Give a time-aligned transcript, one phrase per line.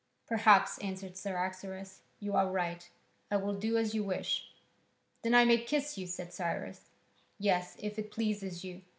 [0.25, 2.89] "Perhaps," answered Cyaxares, "you are right.
[3.29, 4.51] I will do as you wish."
[5.21, 6.89] "Then I may kiss you?" said Cyrus.
[7.37, 8.81] "Yes, if it pleases you.